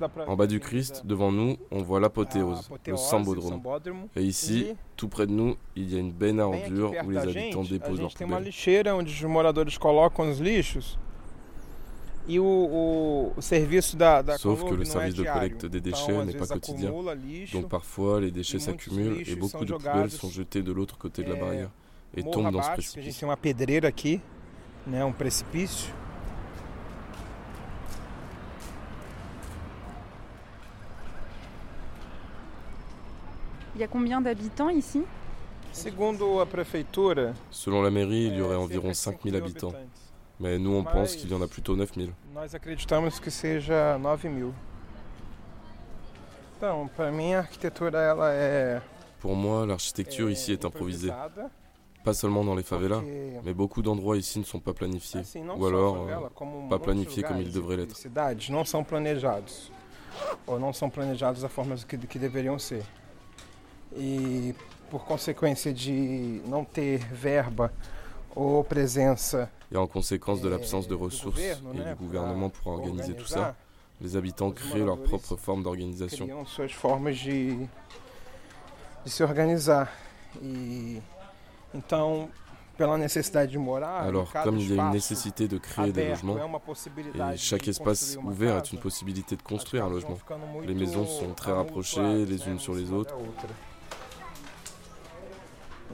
dá 0.00 0.08
pra 0.08 0.28
En 0.28 0.34
bas 0.34 0.48
du 0.48 0.58
Christ, 0.58 1.06
devant 1.06 1.30
nous, 1.30 1.56
on 1.70 1.80
voit 1.80 2.00
l'apothéose, 2.00 2.68
le 2.68 2.74
apoteose, 2.74 2.94
o 2.94 2.96
Sambodrome. 2.96 3.62
Et 4.16 4.24
ici, 4.24 4.66
E 4.70 4.74
tout 4.96 5.08
près 5.08 5.28
de 5.28 5.32
nous, 5.32 5.56
il 5.76 5.92
y 5.92 5.96
a 5.96 6.00
une 6.00 6.10
benne 6.10 6.40
à 6.40 6.48
ordures 6.48 6.92
où 7.04 7.10
les 7.10 7.18
habitants 7.18 7.62
déposent 7.62 8.00
leurs 8.00 8.12
poubelles. 8.12 8.50
Sauf 14.38 14.64
que 14.64 14.74
le 14.74 14.84
service 14.84 15.14
de 15.14 15.24
collecte 15.24 15.66
des 15.66 15.80
déchets 15.80 16.24
n'est 16.24 16.34
pas 16.34 16.46
quotidien. 16.46 16.92
Donc 17.52 17.68
parfois, 17.68 18.20
les 18.20 18.30
déchets 18.30 18.58
muitos 18.58 18.72
s'accumulent 18.72 19.28
et 19.28 19.36
beaucoup 19.36 19.64
de 19.64 19.72
poubelles 19.72 20.10
sont 20.10 20.30
jetées 20.30 20.62
de 20.62 20.72
l'autre 20.72 20.98
côté 20.98 21.22
de 21.24 21.32
la 21.32 21.36
barrière 21.40 21.70
et 22.16 22.22
tombent 22.22 22.52
dans 22.52 22.62
ce 22.62 22.70
précipice. 22.70 23.22
um. 23.22 25.12
Il 33.74 33.80
y 33.80 33.84
a 33.84 33.88
combien 33.88 34.20
d'habitants 34.20 34.68
ici? 34.68 35.02
Selon 37.50 37.80
la 37.80 37.90
mairie, 37.90 38.26
il 38.26 38.34
y 38.34 38.42
aurait 38.42 38.56
environ 38.56 38.88
de 38.88 38.92
5000 38.92 39.32
5.000 39.32 39.36
habitants. 39.36 39.72
Mais 40.42 40.58
nous, 40.58 40.74
on 40.74 40.82
pense 40.82 41.14
qu'il 41.14 41.30
y 41.30 41.34
en 41.34 41.40
a 41.40 41.46
plutôt 41.46 41.76
9000. 41.76 42.12
Nós 42.34 42.52
acreditamos 42.52 43.20
que 43.20 43.30
seja 43.30 43.96
9 43.96 44.24
mil. 44.28 44.52
Então, 46.56 46.90
para 46.96 47.12
mim 47.12 47.34
a 47.34 47.38
arquitetura 47.38 48.00
ela 48.00 48.32
é, 48.32 48.82
Pour 49.20 49.36
moi, 49.36 49.64
l'architecture 49.64 50.28
ici 50.28 50.50
est 50.50 50.64
improvisée. 50.64 51.12
Pas 52.02 52.12
seulement 52.12 52.42
dans 52.42 52.56
les 52.56 52.64
favelas, 52.64 53.00
mais 53.44 53.54
beaucoup 53.54 53.82
d'endroits 53.82 54.16
ici 54.16 54.40
ne 54.40 54.44
sont 54.44 54.58
pas 54.58 54.72
planifiés. 54.72 55.22
Ou 55.56 55.64
alors, 55.64 56.08
euh, 56.08 56.68
pas 56.68 56.80
planifiés 56.80 57.22
comme 57.22 57.40
ils 57.40 57.52
devraient 57.52 57.76
de 57.76 57.82
l'être. 57.82 57.96
Cidades 57.96 58.50
não 58.50 58.64
são 58.64 58.82
planejados 58.82 59.70
ou 60.44 60.58
não 60.58 60.72
são 60.72 60.90
planejados 60.90 61.42
da 61.42 61.48
forma 61.48 61.76
que, 61.76 61.96
que 61.96 62.18
deveriam 62.18 62.58
ser. 62.58 62.82
E 63.96 64.56
por 64.90 65.04
consequência 65.04 65.72
de 65.72 66.42
não 66.44 66.64
ter 66.64 66.98
verba 66.98 67.72
Et 68.36 69.76
en 69.76 69.86
conséquence 69.86 70.40
de 70.40 70.48
l'absence 70.48 70.88
de 70.88 70.94
ressources 70.94 71.40
et 71.40 71.54
du 71.54 71.94
gouvernement 71.98 72.48
pour 72.48 72.72
organiser 72.72 73.14
tout 73.14 73.26
ça, 73.26 73.54
les 74.00 74.16
habitants 74.16 74.50
créent 74.50 74.84
leur 74.84 75.02
propre 75.02 75.36
forme 75.36 75.62
d'organisation. 75.62 76.26
E 76.26 76.32
Alors, 84.00 84.32
comme 84.32 84.58
il 84.58 84.74
y 84.74 84.80
a 84.80 84.82
une 84.82 84.90
nécessité 84.90 85.46
de 85.46 85.58
créer 85.58 85.92
des 85.92 86.08
logements, 86.08 86.38
et 87.32 87.36
chaque 87.36 87.68
espace 87.68 88.16
ouvert 88.22 88.56
est 88.56 88.72
une 88.72 88.80
possibilité 88.80 89.36
de 89.36 89.42
construire 89.42 89.84
un 89.84 89.90
logement. 89.90 90.18
Les 90.64 90.74
maisons 90.74 91.06
sont 91.06 91.34
très 91.34 91.52
rapprochées 91.52 92.24
les 92.24 92.48
unes 92.48 92.58
sur 92.58 92.74
les 92.74 92.90
autres. 92.90 93.14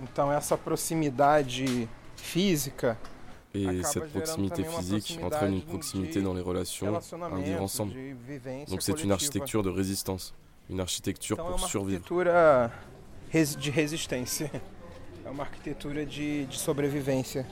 Então, 0.01 0.33
essa 0.33 0.57
proximidade 0.57 1.89
física, 2.21 2.97
Et 3.55 3.83
cette 3.83 4.11
proximité 4.11 4.63
physique 4.65 5.19
entraîne 5.23 5.55
une 5.55 5.63
proximité 5.63 6.21
dans 6.21 6.35
les 6.35 6.43
relations, 6.43 7.01
un 7.33 7.41
vivre 7.41 7.63
ensemble. 7.63 7.95
Donc 8.69 8.83
c'est 8.83 9.03
une 9.03 9.13
architecture 9.13 9.63
de 9.63 9.71
résistance, 9.71 10.35
une 10.69 10.81
architecture 10.81 11.37
pour 11.37 11.61
survivre. 11.61 12.03
de 13.33 13.71
resistência. 13.71 14.51
É 15.25 15.31
uma 15.31 15.43
arquitetura 15.43 16.07
de, 16.07 16.47
de 16.47 16.59
sobrevivência 16.59 17.47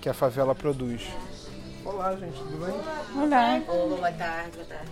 que 0.00 0.08
a 0.08 0.14
favela 0.14 0.54
produz. 0.54 1.02
Olá, 1.84 2.14
gente, 2.14 2.38
tudo 2.38 2.64
bem? 2.64 3.22
Olá. 3.24 3.58
Boa 3.58 4.12
tarde, 4.12 4.52
boa 4.52 4.66
tarde. 4.66 4.90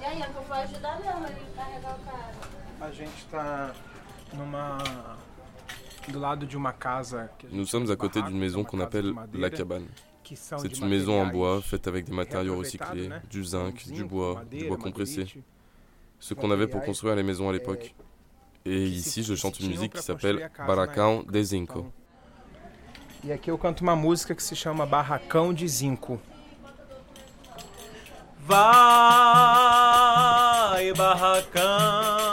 E 0.00 0.04
aí, 0.06 0.22
eu 0.22 0.42
vou 0.42 0.56
ajudar 0.56 0.98
ele 1.00 1.08
a 1.08 1.54
carregar 1.54 1.96
o 1.96 2.04
cara. 2.06 2.32
A 2.80 2.90
gente 2.92 3.14
está 3.18 3.74
numa 4.32 4.78
Nous 7.50 7.66
sommes 7.66 7.90
à 7.90 7.96
côté 7.96 8.20
barraco, 8.20 8.30
d'une 8.32 8.40
maison 8.40 8.64
qu'on 8.64 8.80
appelle 8.80 9.12
la 9.34 9.50
cabane. 9.50 9.86
C'est 10.34 10.78
une 10.78 10.88
maison 10.88 11.20
en 11.20 11.26
bois 11.26 11.60
faite 11.60 11.86
avec 11.86 12.04
des 12.06 12.12
matériaux 12.14 12.56
recyclés, 12.56 13.10
du 13.30 13.44
zinc, 13.44 13.88
du 13.88 14.04
bois, 14.04 14.42
du 14.50 14.66
bois 14.66 14.76
compressé. 14.76 15.26
Ce 16.18 16.34
qu'on 16.34 16.50
avait 16.50 16.68
pour 16.68 16.82
construire 16.82 17.16
les 17.16 17.22
maisons 17.22 17.48
à 17.48 17.52
l'époque. 17.52 17.94
Et 18.64 18.84
ici, 18.84 19.24
je 19.24 19.34
chante 19.34 19.58
une 19.58 19.68
musique 19.68 19.94
qui 19.94 20.02
s'appelle 20.02 20.48
Baracão 20.66 21.24
de 21.28 21.42
Zinco. 21.42 21.92
E 23.24 23.30
aqui 23.30 23.52
eu 23.52 23.56
canto 23.56 23.82
uma 23.82 23.94
música 23.94 24.34
que 24.34 24.42
se 24.42 24.56
chama 24.56 24.84
Barracão 24.84 25.54
de 25.54 25.68
Zinco. 25.68 26.20
Vai, 28.40 28.62
barracão. 30.94 32.31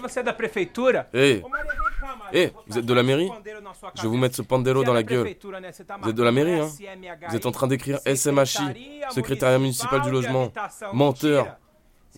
Você 0.00 0.20
é 0.20 0.22
da 0.22 0.32
prefeitura? 0.32 1.08
Hey. 1.12 1.42
Eh, 2.32 2.52
vous 2.66 2.78
êtes 2.78 2.86
de 2.86 2.94
la 2.94 3.02
mairie? 3.02 3.30
Je 3.94 4.02
vais 4.02 4.08
vous 4.08 4.16
mettre 4.16 4.36
ce 4.36 4.42
pandero 4.42 4.82
dans 4.82 4.92
la 4.92 5.02
gueule. 5.02 5.36
Vous 6.02 6.10
êtes 6.10 6.16
de 6.16 6.22
la 6.22 6.32
mairie, 6.32 6.60
hein? 6.60 6.68
Vous 7.28 7.36
êtes 7.36 7.46
en 7.46 7.50
train 7.50 7.66
d'écrire 7.66 7.98
SMHI, 8.06 9.02
secrétariat 9.10 9.58
municipal 9.58 10.00
du 10.02 10.10
logement. 10.10 10.52
Menteur. 10.92 11.56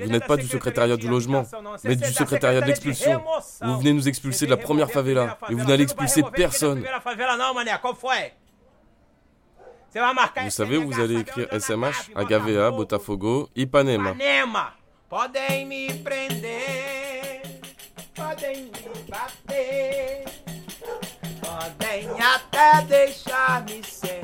Vous 0.00 0.08
n'êtes 0.10 0.26
pas 0.26 0.36
du 0.36 0.46
secrétariat 0.46 0.96
du 0.96 1.08
logement, 1.08 1.44
mais 1.84 1.96
du 1.96 2.12
secrétariat 2.12 2.60
de 2.60 2.66
l'expulsion. 2.66 3.22
Vous 3.62 3.78
venez 3.78 3.92
nous 3.92 4.08
expulser 4.08 4.46
de 4.46 4.50
la 4.50 4.56
première 4.56 4.90
favela, 4.90 5.38
et 5.50 5.54
vous 5.54 5.64
n'allez 5.64 5.84
expulser 5.84 6.22
personne. 6.34 6.84
Vous 9.94 10.50
savez 10.50 10.78
où 10.78 10.90
vous 10.90 11.00
allez 11.00 11.20
écrire 11.20 11.49
SMH 11.52 12.12
Agavea, 12.14 12.70
Botafogo, 12.70 13.50
Ipanema. 13.54 14.14
Podem 15.12 15.66
me 15.66 15.92
prender, 16.02 17.42
podem 18.14 18.64
me 18.64 19.11
bater, 19.11 20.25
podem 21.42 22.08
até 22.18 22.87
deixar-me 22.87 23.82
sem 23.84 24.22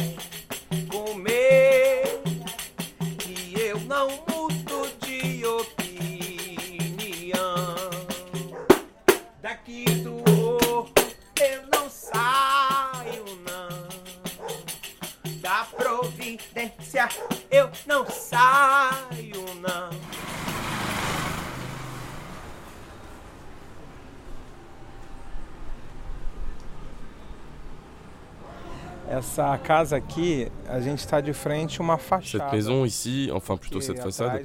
Cette 32.23 32.53
maison 32.53 32.85
ici, 32.85 33.31
enfin 33.33 33.57
plutôt 33.57 33.81
cette 33.81 34.01
façade, 34.01 34.43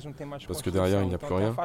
parce 0.48 0.62
que 0.62 0.70
derrière 0.70 1.02
il 1.02 1.10
n'y 1.10 1.16
a 1.16 1.18
plus 1.18 1.34
rien. 1.34 1.56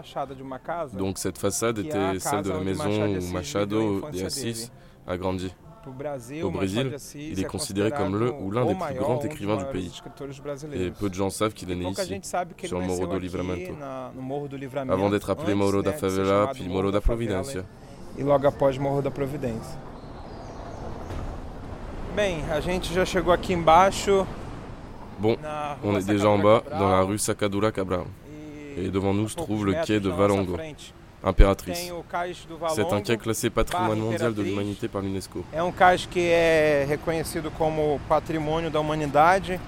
Donc 0.94 1.18
cette 1.18 1.38
façade 1.38 1.78
était 1.78 2.18
celle 2.18 2.42
de 2.42 2.50
la 2.50 2.60
maison 2.60 3.06
où 3.06 3.32
Machado 3.32 4.02
de 4.10 4.24
Assis 4.24 4.70
a 5.06 5.16
grandi. 5.16 5.54
Au 6.42 6.50
Brésil, 6.50 6.94
il 7.14 7.40
est 7.40 7.44
considéré 7.44 7.90
comme 7.90 8.16
le 8.16 8.32
ou 8.32 8.50
l'un 8.50 8.66
des 8.66 8.74
plus 8.74 8.94
grands 8.94 9.20
écrivains 9.20 9.56
du 9.56 9.64
pays. 9.66 10.02
Et 10.74 10.90
peu 10.90 11.08
de 11.08 11.14
gens 11.14 11.30
savent 11.30 11.54
qu'il 11.54 11.70
est 11.70 11.76
né 11.76 11.88
ici, 11.88 12.20
sur 12.64 12.80
Moro 12.80 13.06
do 13.06 13.18
Livramento, 13.18 13.72
avant 14.88 15.08
d'être 15.10 15.30
appelé 15.30 15.54
Moro 15.54 15.82
da 15.82 15.92
Favela, 15.92 16.50
puis 16.52 16.68
Moro 16.68 16.90
da 16.90 17.00
Providência. 17.00 17.64
E 18.18 18.22
logo 18.24 18.48
após 18.48 18.78
Morro 18.78 19.00
da 19.00 19.12
Providência. 19.12 19.78
Bem, 22.18 22.42
a 22.50 22.58
gente 22.58 22.92
já 22.92 23.04
chegou 23.04 23.32
aqui 23.32 23.52
embaixo. 23.52 24.26
Bon, 25.20 25.36
on 25.84 25.96
est 25.96 26.04
déjà 26.04 26.28
en 26.28 26.36
bas, 26.36 26.64
dans 26.68 26.90
la 26.90 27.00
rue 27.02 27.16
Sacadura 27.16 27.70
Cabral. 27.70 28.06
Et 28.76 28.88
devant 28.88 29.14
nous 29.14 29.28
se 29.28 29.36
trouve 29.36 29.64
le 29.64 29.74
quai 29.86 30.00
de 30.00 30.10
Valongo, 30.10 30.58
Impératrice. 31.22 31.92
C'est 32.74 32.92
un 32.92 33.00
quai 33.02 33.16
classé 33.18 33.50
patrimoine 33.50 34.00
mondial 34.00 34.34
de 34.34 34.42
l'humanité 34.42 34.88
par 34.88 35.00
l'UNESCO. 35.00 35.44
É 35.52 35.62
um 35.62 35.70
cais 35.70 36.06
que 36.06 36.18
é 36.18 36.84
reconhecido 36.88 37.52
como 37.52 38.00
patrimônio 38.08 38.68
da 38.68 38.80
humanidade 38.80 39.60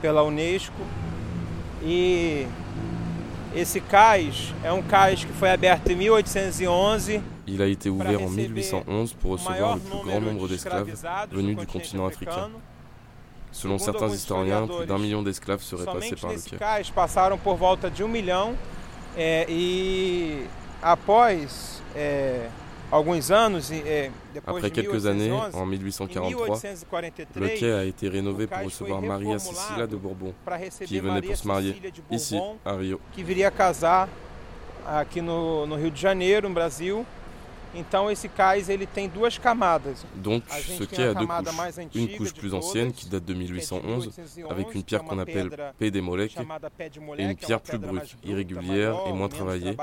pela 0.00 0.22
Unesco. 0.22 0.80
E 1.82 2.46
esse 3.52 3.80
cais 3.80 4.54
é 4.62 4.72
um 4.72 4.80
cais 4.80 5.24
que 5.24 5.32
foi 5.32 5.50
aberto 5.50 5.90
em 5.90 5.96
1811 5.96 7.20
Il 7.48 7.62
a 7.62 7.66
été 7.66 7.88
ouvert 7.88 8.22
en 8.22 8.28
1811 8.28 9.12
pour 9.14 9.32
recevoir 9.32 9.76
le 9.76 9.80
plus 9.80 10.08
grand 10.08 10.20
nombre 10.20 10.48
d'esclaves 10.48 10.90
venus 11.30 11.56
du 11.56 11.66
continent 11.66 12.06
africain. 12.06 12.50
Selon 13.52 13.78
certains 13.78 14.08
historiens, 14.08 14.66
plus 14.66 14.86
d'un 14.86 14.98
million 14.98 15.22
d'esclaves 15.22 15.62
seraient 15.62 15.86
passés 15.86 16.16
par 16.16 16.32
le 16.32 16.38
quai. 16.38 16.58
passaram 16.94 17.38
por 17.38 17.56
volta 17.56 17.88
de 17.88 18.04
um 18.04 18.08
milhão 18.08 18.54
e 19.16 20.44
após 20.82 21.80
anos 23.32 23.72
Après 24.46 24.70
quelques 24.70 25.06
années, 25.06 25.32
en 25.54 25.64
1843, 25.64 26.62
le 27.36 27.48
quai 27.58 27.72
a 27.72 27.84
été 27.84 28.08
rénové 28.08 28.46
pour 28.46 28.64
recevoir 28.64 29.00
Maria 29.00 29.38
Cecilia 29.38 29.86
de 29.86 29.96
Bourbon, 29.96 30.34
qui 30.84 31.00
venait 31.00 31.22
pour 31.22 31.36
se 31.36 31.48
marier 31.48 31.80
ici, 32.10 32.38
à 32.64 32.74
Rio. 32.74 33.00
Qui 33.12 33.22
viria 33.22 33.50
casar 33.50 34.08
aqui 34.86 35.22
no 35.22 35.64
Rio 35.76 35.90
de 35.90 35.96
Janeiro, 35.96 36.48
no 36.48 36.54
Brasil. 36.54 37.06
Donc 40.16 40.42
ce 40.48 40.84
quai 40.84 41.04
a 41.04 41.14
deux 41.14 41.26
couches. 41.26 41.94
Une 41.94 42.16
couche 42.16 42.34
plus 42.34 42.54
ancienne 42.54 42.92
qui 42.92 43.08
date 43.08 43.24
de 43.24 43.34
1811 43.34 44.10
avec 44.48 44.74
une 44.74 44.82
pierre 44.82 45.04
qu'on 45.04 45.18
appelle 45.18 45.50
pé 45.78 45.90
de 45.90 46.00
moleque 46.00 46.36
et 47.18 47.24
une 47.24 47.36
pierre 47.36 47.60
plus 47.60 47.78
brute, 47.78 48.16
irrégulière 48.24 48.96
et 49.06 49.12
moins 49.12 49.28
travaillée 49.28 49.76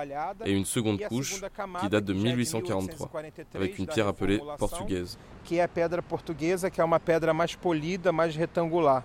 et 0.46 0.52
une 0.52 0.66
seconde 0.66 1.02
couche 1.08 1.42
qui 1.82 1.90
date 1.90 2.06
de 2.06 2.14
1843 2.14 3.12
avec 3.56 3.78
une 3.80 3.88
pierre 3.88 4.08
appelée 4.08 4.42
portugaise. 4.58 5.18
Que 5.46 5.60
é 5.60 5.64
a 5.64 5.68
pedra 5.68 6.02
portuguesa, 6.02 6.70
que 6.70 6.80
é 6.80 6.84
uma 6.84 7.02
pedra 7.02 7.34
mais 7.34 7.54
polida, 7.54 8.14
mais 8.14 8.34
retangular. 8.34 9.04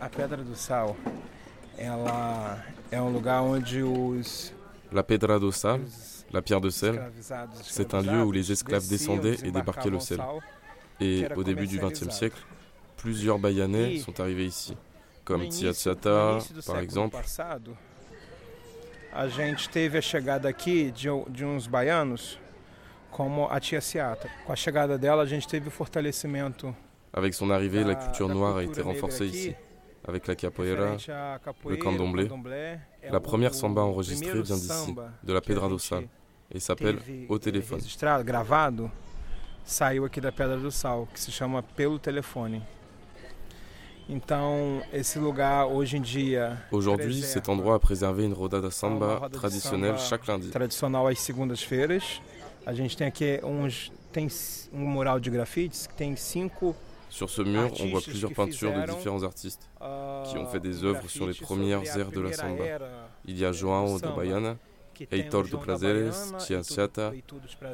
A 0.00 0.08
pedra 0.08 0.38
do 0.38 0.56
sal 0.56 0.96
ela 1.82 2.64
é 2.90 3.00
um 3.00 3.12
lugar 3.12 3.42
onde 3.42 3.82
os 3.82 4.54
La 4.92 5.02
Pedra 5.02 5.40
do 5.40 5.50
Sal, 5.50 5.80
la 6.32 6.42
pierre 6.42 6.60
de 6.60 6.70
sel, 6.70 7.00
c'est 7.62 7.94
un 7.94 8.02
lieu 8.02 8.22
où 8.22 8.30
les 8.30 8.52
esclaves 8.52 8.86
descendaient 8.88 9.36
et 9.42 9.50
débarquaient 9.50 9.90
le 9.90 10.00
sel. 10.00 10.20
Et 11.00 11.26
au 11.34 11.42
début 11.42 11.66
du 11.66 11.78
XXe 11.78 12.10
siècle, 12.10 12.38
plusieurs 12.96 13.38
Bayanais 13.38 13.98
sont 13.98 14.20
arrivés 14.20 14.44
ici, 14.46 14.76
comme 15.24 15.50
Tsiatsiata, 15.50 16.38
par 16.66 16.78
exemple. 16.78 17.16
A 19.14 19.28
gente 19.28 19.68
teve 19.68 19.98
a 19.98 20.00
chegada 20.00 20.48
aqui 20.48 20.90
de, 20.90 21.30
de 21.30 21.44
uns 21.44 21.66
baianos, 21.66 22.38
como 23.10 23.46
a. 23.46 23.60
Com 24.46 24.52
a 24.52 24.56
chegada 24.56 24.96
dela, 24.96 25.22
a 25.22 25.26
gente 25.26 25.46
teve 25.46 25.68
o 25.68 25.70
fortalecimento. 25.70 26.74
Avec 27.12 27.34
son 27.34 27.50
arrivée, 27.50 27.84
la 27.84 27.94
culture 27.94 28.28
noire 28.28 28.56
a 28.56 28.62
été 28.62 28.80
renforcée 28.80 29.26
ici 29.26 29.54
avec 30.06 30.26
la 30.26 30.34
capoeira, 30.34 30.96
le 31.68 31.76
candomblé. 31.76 32.28
La 33.10 33.20
première 33.20 33.54
samba 33.54 33.82
enregistrée 33.82 34.42
vient 34.42 34.56
d'ici, 34.56 34.94
de 35.22 35.32
la 35.32 35.40
Pedra 35.40 35.68
do 35.68 35.78
Sal, 35.78 36.08
et 36.50 36.60
s'appelle 36.60 36.98
Au 37.28 37.38
téléphone. 37.38 37.80
gravado, 38.24 38.90
saiu 39.64 40.04
aqui 40.04 40.20
da 40.20 40.32
Pedra 40.32 40.56
do 40.56 40.70
Sal, 40.70 41.06
que 41.12 41.18
se 41.18 41.30
chama 41.30 41.62
Pelo 41.62 41.98
Telefone. 41.98 42.62
Aujourd'hui, 46.70 47.22
cet 47.22 47.48
endroit 47.48 47.76
a 47.76 47.78
préservé 47.78 48.24
une 48.24 48.34
rodada 48.34 48.70
samba 48.70 49.28
traditionnelle 49.32 49.98
chaque 49.98 50.26
lundi. 50.26 50.50
Tradicional 50.50 51.06
às 51.06 51.18
segundas-feiras. 51.20 52.20
A 52.66 52.74
gente 52.74 52.96
tem 52.96 53.06
aqui 53.06 53.40
uns 53.42 53.92
tem 54.12 54.28
um 54.72 54.86
mural 54.86 55.18
de 55.18 55.30
grafites 55.30 55.86
que 55.86 55.94
tem 55.94 56.14
cinco 56.16 56.76
Sur 57.12 57.28
ce 57.28 57.42
mur, 57.42 57.70
on 57.78 57.86
voit 57.88 58.00
plusieurs 58.00 58.32
peintures 58.32 58.72
de 58.72 58.90
différents 58.90 59.22
artistes 59.22 59.68
qui 60.24 60.38
ont 60.38 60.46
fait 60.46 60.60
des 60.60 60.82
œuvres 60.82 61.08
sur 61.10 61.26
les 61.26 61.34
premières 61.34 61.84
aires 61.96 62.10
de 62.10 62.20
la 62.22 62.32
samba. 62.32 62.64
Il 63.26 63.38
y 63.38 63.44
a 63.44 63.52
João 63.52 63.98
de 63.98 64.08
Baiana, 64.08 64.56
Heitor 65.10 65.46
do 65.46 65.58
Prazeres, 65.58 66.32
Tia 66.38 66.62
Siata, 66.62 67.12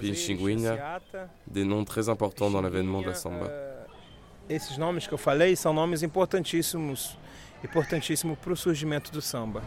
Pinchinguinha, 0.00 0.98
des 1.46 1.64
noms 1.64 1.84
très 1.84 2.08
importants 2.08 2.50
dans 2.50 2.60
l'avènement 2.60 3.00
de 3.00 3.06
la 3.06 3.14
samba. 3.14 3.48
Esses 4.50 4.76
nomes 4.76 5.06
que 5.06 5.14
eu 5.14 5.18
falei 5.18 5.54
são 5.54 5.72
nomes 5.72 6.02
importantíssimos, 6.02 7.16
importantíssimos 7.62 8.36
para 8.38 8.52
o 8.52 8.56
surgimento 8.56 9.12
do 9.12 9.20
samba. 9.20 9.62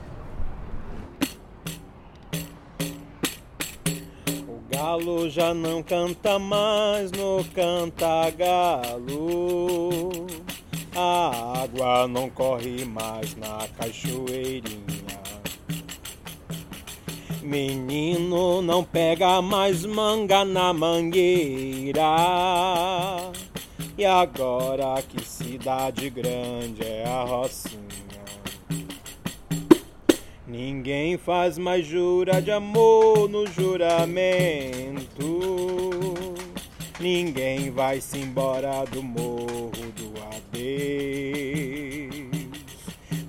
Galo 4.82 5.30
já 5.30 5.54
não 5.54 5.84
canta 5.84 6.40
mais 6.40 7.12
no 7.12 7.46
canta-galo. 7.54 8.40
A 10.96 11.62
água 11.62 12.08
não 12.08 12.28
corre 12.32 12.84
mais 12.84 13.36
na 13.36 13.60
cachoeirinha. 13.78 15.22
Menino 17.44 18.64
não 18.64 18.84
pega 18.84 19.40
mais 19.40 19.86
manga 19.86 20.44
na 20.44 20.74
mangueira. 20.74 22.02
E 23.96 24.04
agora 24.04 25.00
que 25.04 25.24
cidade 25.24 26.10
grande 26.10 26.84
é 26.84 27.06
a 27.06 27.22
Rocinha. 27.22 28.11
Ninguém 30.52 31.18
faz 31.18 31.58
mais 31.58 31.88
jura 31.88 32.42
de 32.42 32.52
amor 32.52 33.30
no 33.30 33.48
juramento. 33.48 34.02
Ninguém 37.00 37.72
vai-se 37.72 38.18
embora 38.18 38.84
do 38.84 39.02
morro 39.02 39.72
do 39.96 40.12
adeus. 40.36 42.12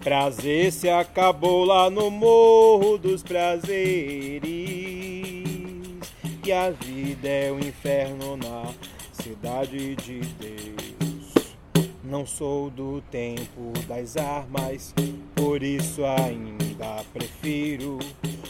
Prazer 0.03 0.73
se 0.73 0.89
acabou 0.89 1.65
lá 1.65 1.89
no 1.89 2.11
morro 2.11 2.99
dos 2.99 3.23
prazeres. 3.23 4.43
E 6.45 6.51
a 6.51 6.71
vida 6.71 7.29
é 7.29 7.53
o 7.53 7.55
um 7.55 7.61
inferno 7.61 8.37
na 8.37 8.65
cidade 9.13 9.95
de 9.95 10.19
Deus. 10.19 11.35
Não 12.03 12.27
sou 12.27 12.69
do 12.69 13.01
tempo 13.13 13.73
das 13.87 14.17
armas, 14.17 14.93
por 15.43 15.61
isso 15.61 16.05
ainda 16.05 17.03
prefiro 17.13 17.99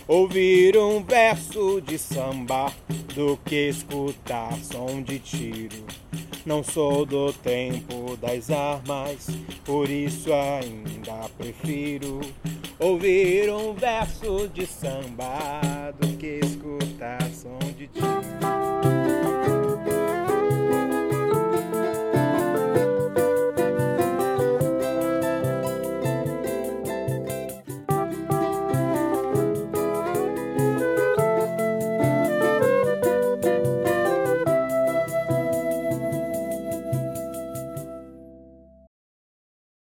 ouvir 0.07 0.76
um 0.76 1.02
verso 1.02 1.81
de 1.81 1.98
samba 1.98 2.70
do 3.14 3.38
que 3.46 3.70
escutar 3.70 4.52
som 4.59 5.00
de 5.00 5.18
tiro. 5.18 5.87
Não 6.44 6.62
sou 6.62 7.07
do 7.07 7.33
tempo 7.33 8.14
das 8.18 8.50
armas, 8.50 9.26
por 9.64 9.88
isso 9.88 10.31
ainda 10.35 11.31
prefiro 11.38 12.20
ouvir 12.78 13.50
um 13.50 13.72
verso 13.72 14.46
de 14.52 14.66
samba 14.66 15.94
do 15.98 16.09
que 16.18 16.40
escutar 16.44 17.22
som 17.31 17.59
de 17.74 17.88
tiro. 17.88 19.62